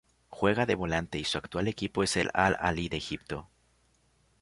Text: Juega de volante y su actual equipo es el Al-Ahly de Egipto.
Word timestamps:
Juega 0.29 0.65
de 0.65 0.73
volante 0.73 1.19
y 1.19 1.25
su 1.25 1.37
actual 1.37 1.67
equipo 1.67 2.01
es 2.01 2.17
el 2.17 2.31
Al-Ahly 2.33 2.89
de 2.89 2.97
Egipto. 2.97 3.47